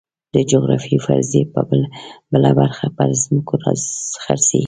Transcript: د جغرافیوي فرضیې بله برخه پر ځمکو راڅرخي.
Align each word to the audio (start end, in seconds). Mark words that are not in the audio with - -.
د 0.33 0.35
جغرافیوي 0.51 0.99
فرضیې 1.05 1.41
بله 2.31 2.49
برخه 2.59 2.87
پر 2.97 3.09
ځمکو 3.23 3.53
راڅرخي. 3.63 4.59